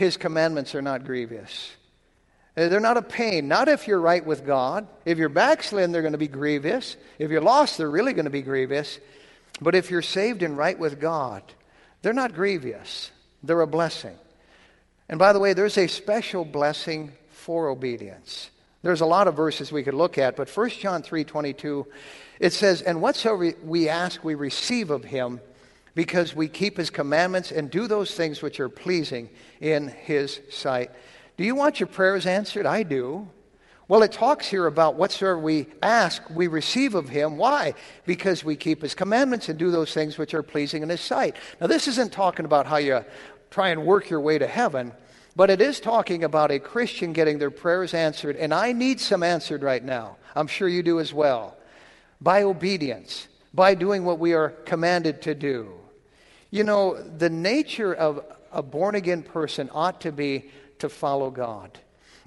[0.00, 1.72] his commandments are not grievous.
[2.56, 3.48] Uh, they're not a pain.
[3.48, 4.88] Not if you're right with God.
[5.04, 6.96] If you're backslidden, they're going to be grievous.
[7.18, 8.98] If you're lost, they're really going to be grievous.
[9.60, 11.42] But if you're saved and right with God,
[12.00, 13.10] they're not grievous,
[13.42, 14.16] they're a blessing.
[15.10, 18.48] And by the way, there's a special blessing for obedience.
[18.80, 21.86] There's a lot of verses we could look at, but 1 John 3:22
[22.38, 25.42] it says, "And whatsoever we ask we receive of him,
[25.94, 30.90] because we keep his commandments and do those things which are pleasing in his sight."
[31.36, 32.66] Do you want your prayers answered?
[32.66, 33.28] I do.
[33.88, 37.36] Well, it talks here about whatsoever we ask, we receive of him.
[37.36, 37.74] Why?
[38.06, 41.34] Because we keep his commandments and do those things which are pleasing in his sight.
[41.60, 43.04] Now, this isn't talking about how you
[43.50, 44.92] try and work your way to heaven,
[45.34, 48.36] but it is talking about a Christian getting their prayers answered.
[48.36, 50.18] And I need some answered right now.
[50.36, 51.56] I'm sure you do as well.
[52.20, 55.79] By obedience, by doing what we are commanded to do.
[56.50, 61.78] You know, the nature of a born again person ought to be to follow God.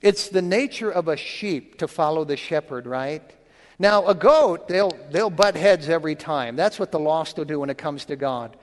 [0.01, 3.23] It's the nature of a sheep to follow the shepherd, right?
[3.79, 6.55] Now, a goat, they'll, they'll butt heads every time.
[6.55, 8.55] That's what the lost will do when it comes to God.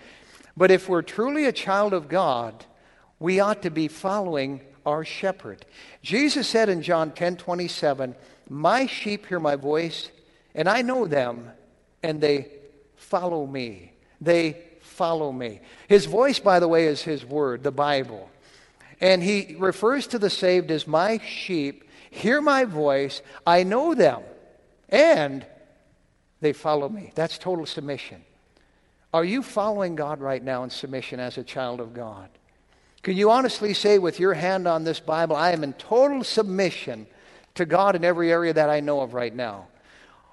[0.56, 2.64] But if we're truly a child of God,
[3.18, 5.64] we ought to be following our shepherd.
[6.02, 8.14] Jesus said in John 10 27,
[8.48, 10.10] My sheep hear my voice,
[10.54, 11.50] and I know them,
[12.02, 12.50] and they
[12.96, 13.92] follow me.
[14.20, 14.62] They
[15.00, 15.62] follow me.
[15.88, 18.28] His voice, by the way, is his word, the Bible.
[19.00, 24.20] And he refers to the saved as my sheep, hear my voice, I know them,
[24.90, 25.46] and
[26.42, 27.12] they follow me.
[27.14, 28.22] That's total submission.
[29.14, 32.28] Are you following God right now in submission as a child of God?
[33.02, 37.06] Can you honestly say with your hand on this Bible, I am in total submission
[37.54, 39.68] to God in every area that I know of right now?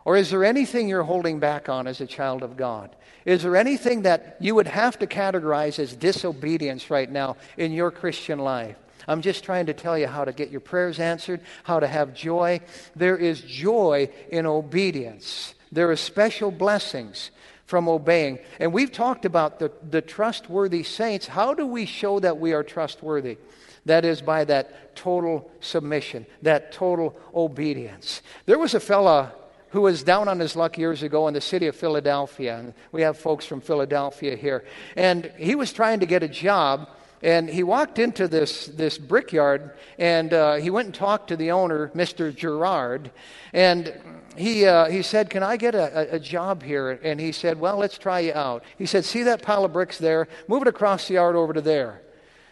[0.07, 2.95] Or is there anything you're holding back on as a child of God?
[3.25, 7.91] Is there anything that you would have to categorize as disobedience right now in your
[7.91, 8.77] Christian life?
[9.05, 12.13] I'm just trying to tell you how to get your prayers answered, how to have
[12.13, 12.61] joy.
[12.95, 15.53] There is joy in obedience.
[15.73, 17.29] There are special blessings
[17.65, 18.39] from obeying.
[18.61, 21.27] And we've talked about the, the trustworthy saints.
[21.27, 23.39] How do we show that we are trustworthy?
[23.85, 28.21] That is by that total submission, that total obedience.
[28.45, 29.33] There was a fella
[29.69, 32.57] who was down on his luck years ago in the city of Philadelphia.
[32.57, 34.63] And we have folks from Philadelphia here.
[34.95, 36.89] And he was trying to get a job.
[37.21, 41.51] And he walked into this, this brickyard and uh, he went and talked to the
[41.51, 42.33] owner, Mr.
[42.33, 43.09] Girard.
[43.53, 43.91] And
[44.35, 46.99] he, uh, he said, Can I get a, a, job here?
[47.03, 48.63] And he said, Well, let's try you out.
[48.77, 50.27] He said, See that pile of bricks there?
[50.47, 52.01] Move it across the yard over to there.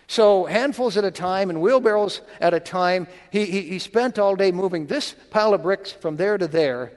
[0.07, 4.35] So, handfuls at a time and wheelbarrows at a time, he, he, he spent all
[4.35, 6.91] day moving this pile of bricks from there to there.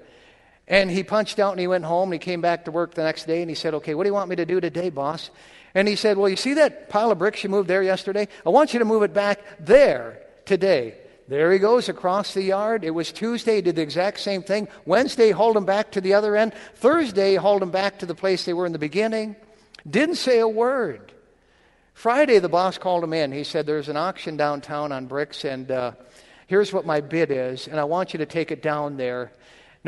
[0.69, 2.13] And he punched out and he went home.
[2.13, 4.09] And he came back to work the next day and he said, Okay, what do
[4.09, 5.31] you want me to do today, boss?
[5.75, 8.29] And he said, Well, you see that pile of bricks you moved there yesterday?
[8.47, 10.95] I want you to move it back there today.
[11.27, 12.85] There he goes across the yard.
[12.85, 14.67] It was Tuesday, he did the exact same thing.
[14.87, 16.55] Wednesday, hauled him back to the other end.
[16.77, 19.37] Thursday, hauled him back to the place they were in the beginning.
[19.89, 21.13] Didn't say a word.
[21.93, 23.33] Friday, the boss called him in.
[23.33, 25.93] He said, There's an auction downtown on bricks, and uh,
[26.47, 29.33] here's what my bid is, and I want you to take it down there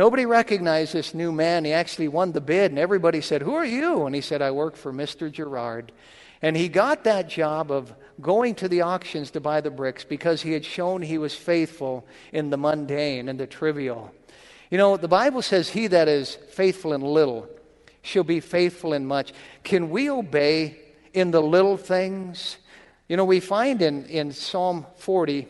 [0.00, 1.66] Nobody recognized this new man.
[1.66, 4.06] He actually won the bid, and everybody said, Who are you?
[4.06, 5.30] And he said, I work for Mr.
[5.30, 5.92] Girard.
[6.40, 10.40] And he got that job of going to the auctions to buy the bricks because
[10.40, 14.10] he had shown he was faithful in the mundane and the trivial.
[14.70, 17.46] You know, the Bible says, He that is faithful in little
[18.00, 19.34] shall be faithful in much.
[19.64, 20.78] Can we obey
[21.12, 22.56] in the little things?
[23.06, 25.46] You know, we find in, in Psalm 40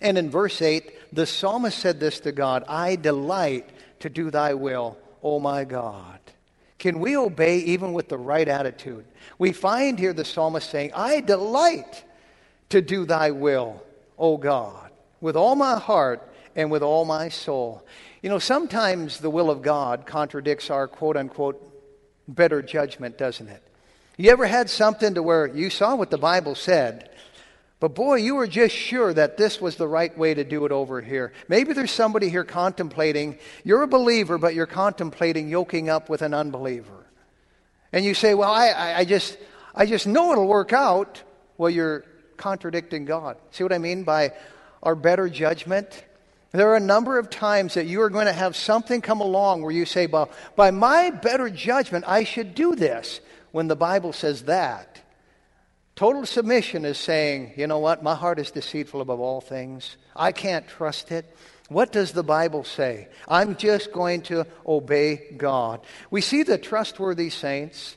[0.00, 4.54] and in verse 8, the psalmist said this to God I delight to do thy
[4.54, 6.18] will, O my God.
[6.78, 9.06] Can we obey even with the right attitude?
[9.38, 12.04] We find here the psalmist saying, I delight
[12.70, 13.82] to do thy will,
[14.18, 14.90] O God.
[15.20, 16.22] with all my heart
[16.54, 17.82] and with all my soul.
[18.22, 21.60] You know, sometimes the will of God contradicts our quote unquote
[22.28, 23.62] better judgment, doesn't it?
[24.18, 27.10] You ever had something to where you saw what the Bible said,
[27.80, 30.72] but boy, you were just sure that this was the right way to do it
[30.72, 31.32] over here.
[31.48, 36.34] Maybe there's somebody here contemplating, you're a believer, but you're contemplating yoking up with an
[36.34, 37.04] unbeliever.
[37.92, 39.38] And you say, Well, I, I, just,
[39.74, 41.22] I just know it'll work out.
[41.58, 42.04] Well, you're
[42.36, 43.36] contradicting God.
[43.50, 44.32] See what I mean by
[44.82, 46.04] our better judgment?
[46.52, 49.62] There are a number of times that you are going to have something come along
[49.62, 54.12] where you say, Well, by my better judgment, I should do this, when the Bible
[54.12, 55.00] says that.
[55.96, 59.96] Total submission is saying, you know what, my heart is deceitful above all things.
[60.16, 61.36] I can't trust it.
[61.68, 63.08] What does the Bible say?
[63.28, 65.80] I'm just going to obey God.
[66.10, 67.96] We see the trustworthy saints.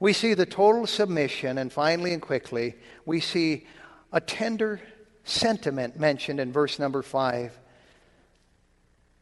[0.00, 1.56] We see the total submission.
[1.56, 2.74] And finally and quickly,
[3.06, 3.66] we see
[4.12, 4.80] a tender
[5.22, 7.56] sentiment mentioned in verse number five.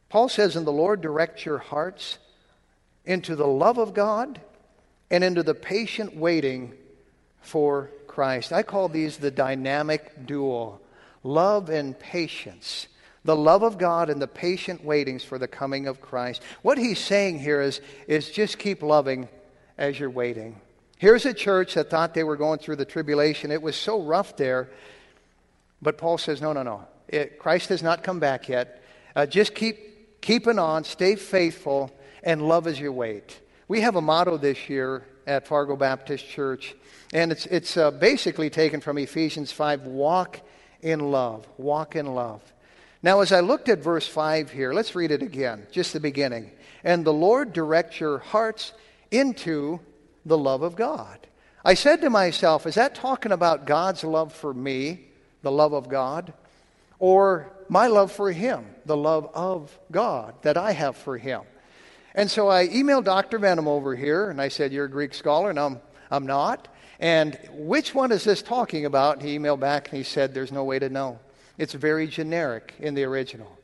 [0.09, 2.17] Paul says, And the Lord direct your hearts
[3.05, 4.41] into the love of God
[5.11, 6.73] and into the patient waiting
[7.41, 8.51] for Christ.
[8.51, 10.81] I call these the dynamic duo
[11.23, 12.89] love and patience.
[13.23, 16.41] The love of God and the patient waitings for the coming of Christ.
[16.61, 17.79] What he's saying here is,
[18.09, 19.29] is just keep loving
[19.77, 20.59] as you're waiting.
[20.97, 23.51] Here's a church that thought they were going through the tribulation.
[23.51, 24.69] It was so rough there.
[25.81, 26.85] But Paul says, no, no, no.
[27.07, 28.83] It, Christ has not come back yet.
[29.15, 31.89] Uh, just keep keeping on, stay faithful,
[32.21, 33.39] and love as you wait.
[33.69, 36.75] We have a motto this year at Fargo Baptist Church,
[37.13, 40.41] and it's, it's uh, basically taken from Ephesians 5 walk
[40.81, 41.47] in love.
[41.57, 42.41] Walk in love.
[43.03, 46.51] Now, as I looked at verse 5 here, let's read it again, just the beginning.
[46.83, 48.73] And the Lord direct your hearts
[49.11, 49.79] into
[50.25, 51.27] the love of God.
[51.63, 55.05] I said to myself, is that talking about God's love for me,
[55.43, 56.33] the love of God,
[56.97, 61.43] or my love for Him, the love of God that I have for Him?
[62.15, 63.39] And so I emailed Dr.
[63.39, 66.67] Venom over here, and I said, You're a Greek scholar, and I'm, I'm not.
[66.99, 69.21] And which one is this talking about?
[69.21, 71.19] He emailed back and he said, There's no way to know.
[71.57, 73.57] It's very generic in the original.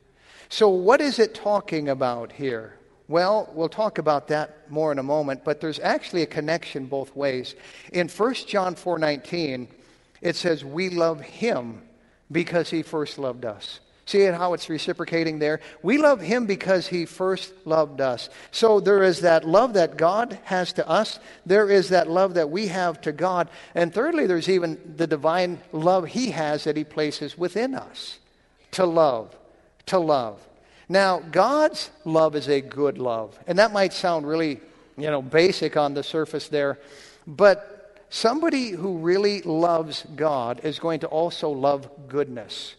[0.48, 2.78] So, what is it talking about here?
[3.08, 7.14] Well, we'll talk about that more in a moment, but there's actually a connection both
[7.14, 7.54] ways.
[7.92, 9.68] In 1 John 4:19,
[10.20, 11.82] it says we love him
[12.32, 13.80] because he first loved us.
[14.06, 15.60] See how it's reciprocating there?
[15.82, 18.30] We love him because he first loved us.
[18.52, 21.18] So there is that love that God has to us.
[21.44, 23.48] There is that love that we have to God.
[23.74, 28.20] And thirdly, there's even the divine love he has that he places within us
[28.72, 29.34] to love,
[29.86, 30.40] to love.
[30.88, 33.36] Now, God's love is a good love.
[33.48, 34.60] And that might sound really,
[34.96, 36.78] you know, basic on the surface there.
[37.26, 42.76] But somebody who really loves God is going to also love goodness.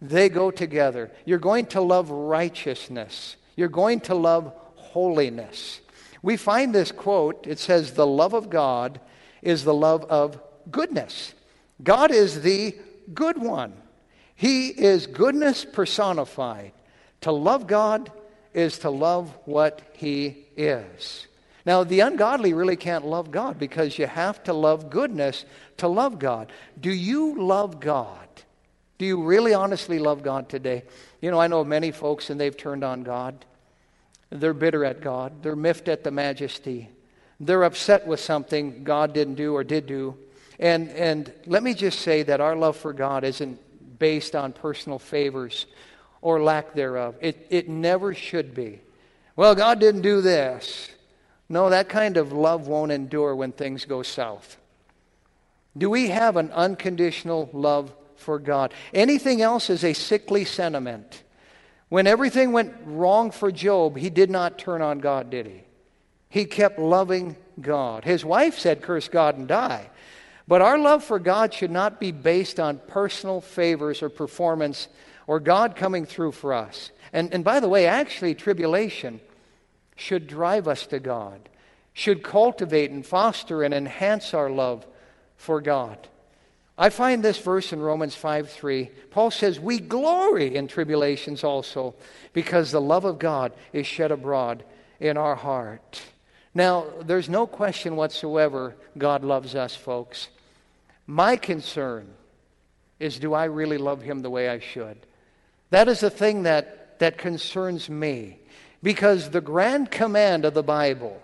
[0.00, 1.10] They go together.
[1.24, 3.36] You're going to love righteousness.
[3.56, 5.80] You're going to love holiness.
[6.22, 9.00] We find this quote, it says, The love of God
[9.42, 11.34] is the love of goodness.
[11.82, 12.76] God is the
[13.12, 13.72] good one.
[14.34, 16.72] He is goodness personified.
[17.22, 18.12] To love God
[18.54, 21.26] is to love what He is.
[21.66, 25.44] Now, the ungodly really can't love God because you have to love goodness
[25.78, 26.52] to love God.
[26.80, 28.28] Do you love God?
[28.98, 30.82] Do you really honestly love God today?
[31.20, 33.44] You know, I know many folks and they've turned on God.
[34.30, 35.42] They're bitter at God.
[35.42, 36.90] They're miffed at the majesty.
[37.40, 40.16] They're upset with something God didn't do or did do.
[40.58, 43.60] And, and let me just say that our love for God isn't
[43.98, 45.66] based on personal favors
[46.20, 47.14] or lack thereof.
[47.20, 48.80] It, it never should be.
[49.36, 50.90] Well, God didn't do this.
[51.48, 54.56] No, that kind of love won't endure when things go south.
[55.76, 58.74] Do we have an unconditional love for God.
[58.92, 61.22] Anything else is a sickly sentiment.
[61.88, 65.62] When everything went wrong for Job, he did not turn on God, did he?
[66.28, 68.04] He kept loving God.
[68.04, 69.90] His wife said, Curse God and die.
[70.46, 74.88] But our love for God should not be based on personal favors or performance
[75.26, 76.90] or God coming through for us.
[77.12, 79.20] And, and by the way, actually, tribulation
[79.96, 81.48] should drive us to God,
[81.92, 84.86] should cultivate and foster and enhance our love
[85.36, 86.08] for God.
[86.80, 88.90] I find this verse in Romans 5 3.
[89.10, 91.96] Paul says, We glory in tribulations also,
[92.32, 94.62] because the love of God is shed abroad
[95.00, 96.00] in our heart.
[96.54, 100.28] Now, there's no question whatsoever God loves us, folks.
[101.06, 102.08] My concern
[103.00, 104.98] is do I really love Him the way I should?
[105.70, 108.38] That is the thing that, that concerns me,
[108.84, 111.20] because the grand command of the Bible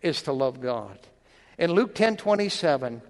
[0.00, 0.98] is to love God.
[1.58, 3.02] In Luke ten twenty seven,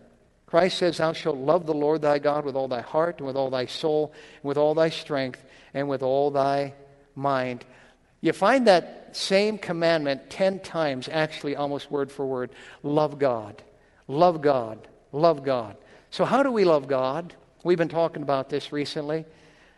[0.49, 3.37] Christ says, Thou shalt love the Lord thy God with all thy heart, and with
[3.37, 5.45] all thy soul, and with all thy strength,
[5.75, 6.73] and with all thy
[7.15, 7.67] mind.
[8.23, 12.51] You find that same commandment 10 times, actually, almost word for word.
[12.83, 13.63] Love God.
[14.07, 14.89] Love God.
[15.13, 15.77] Love God.
[16.11, 17.35] So, how do we love God?
[17.63, 19.27] We've been talking about this recently.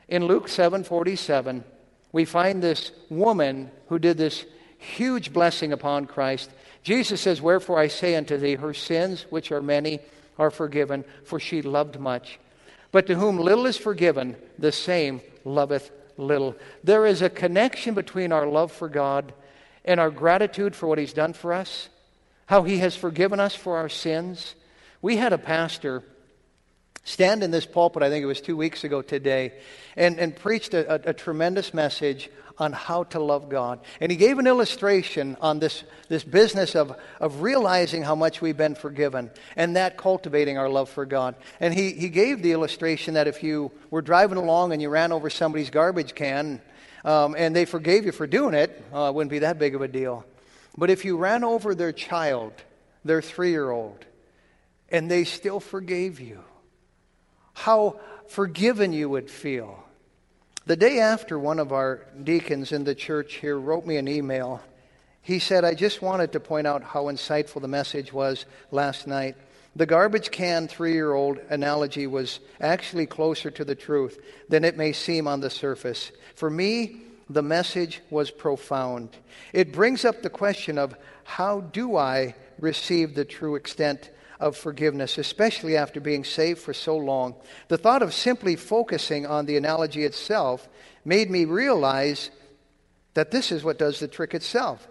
[0.08, 1.64] In Luke 7 47,
[2.12, 4.44] we find this woman who did this
[4.78, 6.50] huge blessing upon Christ.
[6.84, 9.98] Jesus says, Wherefore I say unto thee, her sins, which are many,
[10.40, 12.40] are forgiven, for she loved much.
[12.90, 16.56] But to whom little is forgiven, the same loveth little.
[16.82, 19.34] There is a connection between our love for God
[19.84, 21.90] and our gratitude for what He's done for us,
[22.46, 24.54] how He has forgiven us for our sins.
[25.02, 26.02] We had a pastor
[27.04, 29.52] stand in this pulpit, I think it was two weeks ago today,
[29.96, 33.80] and, and preached a, a, a, tremendous message on how to love God.
[34.00, 38.56] And he gave an illustration on this, this business of, of realizing how much we've
[38.56, 41.36] been forgiven and that cultivating our love for God.
[41.58, 45.10] And he, he gave the illustration that if you were driving along and you ran
[45.10, 46.60] over somebody's garbage can
[47.04, 49.80] um, and they forgave you for doing it, uh, it wouldn't be that big of
[49.80, 50.26] a deal.
[50.76, 52.52] But if you ran over their child,
[53.06, 54.04] their three year old,
[54.90, 56.44] and they still forgave you,
[57.54, 59.84] how forgiven you would feel.
[60.66, 64.60] The day after, one of our deacons in the church here wrote me an email.
[65.22, 69.36] He said, I just wanted to point out how insightful the message was last night.
[69.76, 74.76] The garbage can three year old analogy was actually closer to the truth than it
[74.76, 76.10] may seem on the surface.
[76.34, 79.10] For me, the message was profound.
[79.52, 85.18] It brings up the question of how do I receive the true extent of forgiveness,
[85.18, 87.34] especially after being saved for so long.
[87.68, 90.68] The thought of simply focusing on the analogy itself
[91.04, 92.30] made me realize
[93.14, 94.88] that this is what does the trick itself.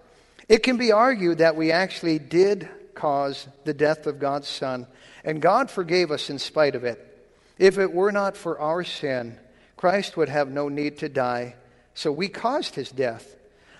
[0.47, 4.87] It can be argued that we actually did cause the death of God's Son,
[5.23, 7.05] and God forgave us in spite of it.
[7.57, 9.37] If it were not for our sin,
[9.75, 11.55] Christ would have no need to die,
[11.93, 13.35] so we caused his death.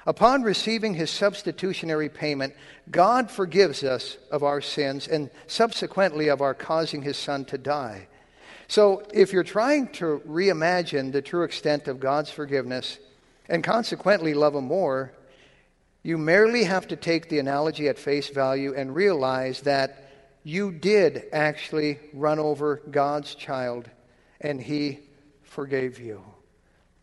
[0.10, 2.56] Upon receiving his substitutionary payment,
[2.90, 8.08] God forgives us of our sins and subsequently of our causing his son to die.
[8.68, 12.98] So, if you're trying to reimagine the true extent of God's forgiveness
[13.50, 15.14] and consequently love him more,
[16.02, 20.10] you merely have to take the analogy at face value and realize that
[20.44, 23.88] you did actually run over God's child
[24.42, 25.02] and he
[25.44, 26.24] forgave you.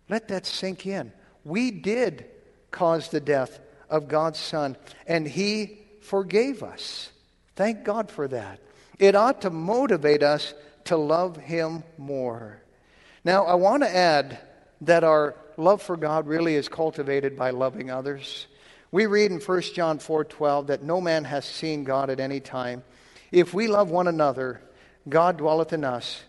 [0.09, 1.13] Let that sink in.
[1.45, 2.33] We did
[2.77, 3.59] caused the death
[3.89, 7.11] of God's Son, and He forgave us.
[7.57, 8.61] Thank God for that.
[8.99, 10.55] It ought to motivate us
[10.85, 12.61] to love Him more.
[13.25, 14.39] Now, I want to add
[14.83, 18.47] that our love for God really is cultivated by loving others.
[18.93, 22.85] We read in 1 John 4:12 that no man has seen God at any time.
[23.33, 24.61] If we love one another,
[25.09, 26.23] God dwelleth in us,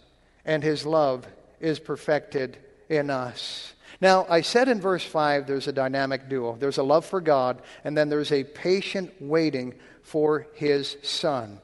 [0.46, 1.28] and his love
[1.60, 2.58] is perfected
[2.90, 3.74] in us.
[4.00, 6.56] Now, I said in verse 5 there's a dynamic duo.
[6.56, 9.74] There's a love for God, and then there's a patient waiting
[10.04, 11.60] for his son.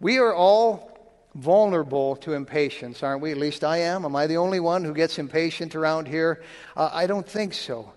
[0.00, 0.96] We are all
[1.36, 3.30] vulnerable to impatience, aren't we?
[3.30, 4.04] At least I am.
[4.04, 6.42] Am I the only one who gets impatient around here?
[6.76, 7.92] Uh, I don't think so.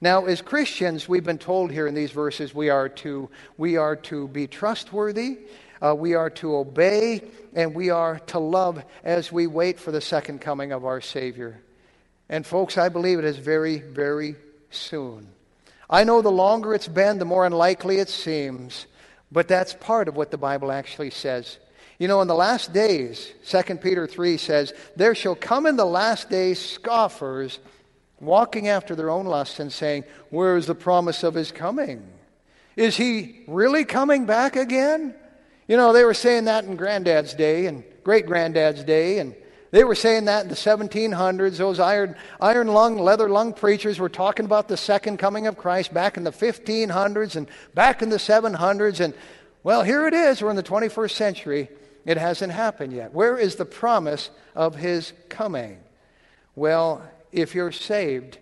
[0.00, 3.96] Now, as Christians, we've been told here in these verses we are to, we are
[3.96, 5.38] to be trustworthy,
[5.82, 7.22] uh, we are to obey,
[7.54, 11.62] and we are to love as we wait for the second coming of our Savior.
[12.30, 14.36] And, folks, I believe it is very, very
[14.70, 15.26] soon.
[15.90, 18.86] I know the longer it's been, the more unlikely it seems,
[19.32, 21.58] but that's part of what the Bible actually says.
[21.98, 25.84] You know, in the last days, 2 Peter 3 says, There shall come in the
[25.84, 27.58] last days scoffers
[28.20, 32.08] walking after their own lusts and saying, Where is the promise of his coming?
[32.76, 35.16] Is he really coming back again?
[35.66, 39.34] You know, they were saying that in granddad's day and great granddad's day, and
[39.70, 41.56] they were saying that in the 1700s.
[41.56, 45.94] Those iron, iron lung, leather lung preachers were talking about the second coming of Christ
[45.94, 48.98] back in the 1500s and back in the 700s.
[48.98, 49.14] And,
[49.62, 50.42] well, here it is.
[50.42, 51.68] We're in the 21st century.
[52.04, 53.14] It hasn't happened yet.
[53.14, 55.78] Where is the promise of his coming?
[56.56, 58.38] Well, if you're saved,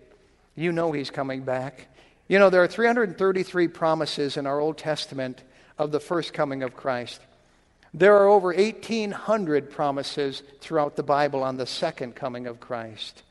[0.55, 1.87] you know he's coming back.
[2.27, 5.43] You know, there are 333 promises in our Old Testament
[5.77, 7.21] of the first coming of Christ.
[7.93, 13.23] There are over 1,800 promises throughout the Bible on the second coming of Christ.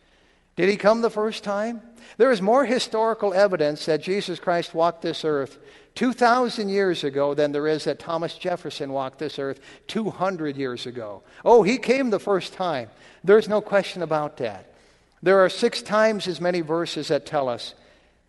[0.57, 1.81] Did he come the first time?
[2.17, 5.59] There is more historical evidence that Jesus Christ walked this earth
[5.95, 11.23] 2,000 years ago than there is that Thomas Jefferson walked this earth 200 years ago.
[11.45, 12.91] Oh, he came the first time.
[13.23, 14.75] There's no question about that.
[15.23, 17.75] There are six times as many verses that tell us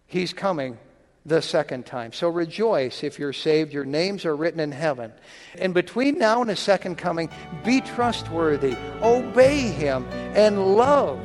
[0.05, 0.77] he's coming
[1.30, 2.11] the second time.
[2.11, 3.71] So rejoice if you're saved.
[3.71, 5.13] Your names are written in heaven.
[5.57, 7.30] And between now and his second coming,
[7.63, 10.05] be trustworthy, obey him,
[10.36, 11.19] and love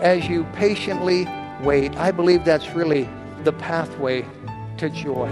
[0.00, 1.28] as you patiently
[1.62, 1.94] wait.
[1.96, 3.08] I believe that's really
[3.44, 4.26] the pathway
[4.78, 5.28] to joy.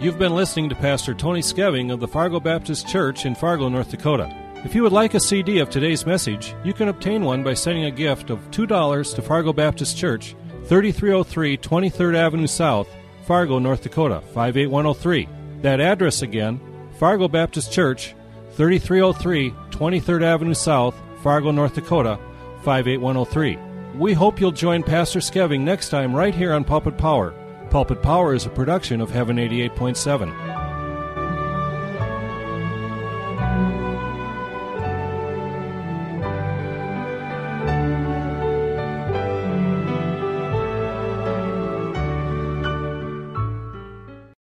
[0.00, 3.90] You've been listening to Pastor Tony Skeving of the Fargo Baptist Church in Fargo, North
[3.90, 4.45] Dakota.
[4.66, 7.84] If you would like a CD of today's message, you can obtain one by sending
[7.84, 12.88] a gift of $2 to Fargo Baptist Church, 3303 23rd Avenue South,
[13.28, 15.28] Fargo, North Dakota, 58103.
[15.62, 16.60] That address again,
[16.98, 18.16] Fargo Baptist Church,
[18.54, 22.18] 3303 23rd Avenue South, Fargo, North Dakota,
[22.64, 23.58] 58103.
[23.96, 27.32] We hope you'll join Pastor Skeving next time right here on Pulpit Power.
[27.70, 30.55] Pulpit Power is a production of Heaven 88.7.